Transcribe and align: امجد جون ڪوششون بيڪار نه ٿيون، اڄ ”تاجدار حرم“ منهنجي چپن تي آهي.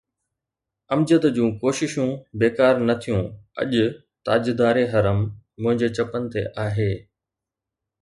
امجد 0.93 1.23
جون 1.35 1.49
ڪوششون 1.61 2.09
بيڪار 2.41 2.73
نه 2.87 2.95
ٿيون، 3.01 3.23
اڄ 3.61 3.71
”تاجدار 4.25 4.75
حرم“ 4.91 5.19
منهنجي 5.63 5.87
چپن 5.97 6.23
تي 6.33 6.41
آهي. 6.65 6.91